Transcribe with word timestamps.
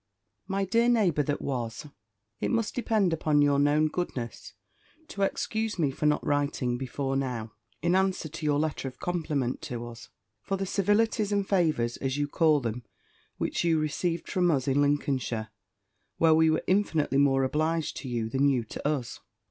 _"MY 0.48 0.64
DEAR 0.64 0.88
NEIGHBOUR 0.88 1.24
THAT 1.24 1.42
WAS, 1.42 1.86
"I 2.40 2.48
must 2.48 2.74
depend 2.74 3.12
upon 3.12 3.42
your 3.42 3.58
known 3.58 3.88
goodness 3.88 4.54
to 5.08 5.20
excuse 5.20 5.78
me 5.78 5.90
for 5.90 6.06
not 6.06 6.24
writing 6.26 6.78
before 6.78 7.16
now, 7.18 7.52
in 7.82 7.94
answer 7.94 8.30
to 8.30 8.46
your 8.46 8.58
letter 8.58 8.88
of 8.88 8.98
compliment 8.98 9.60
to 9.60 9.86
us, 9.86 10.08
for 10.40 10.56
the 10.56 10.64
civilities 10.64 11.32
and 11.32 11.46
favours, 11.46 11.98
as 11.98 12.16
you 12.16 12.28
call 12.28 12.60
them, 12.60 12.82
which 13.36 13.62
you 13.62 13.78
received 13.78 14.26
from 14.30 14.50
us 14.50 14.66
in 14.66 14.80
Lincolnshire, 14.80 15.50
where 16.16 16.32
we 16.32 16.48
were 16.48 16.64
infinitely 16.66 17.18
more 17.18 17.44
obliged 17.44 17.98
to 17.98 18.08
you 18.08 18.30
than 18.30 18.48
you 18.48 18.64
to 18.64 18.88
us. 18.88 19.20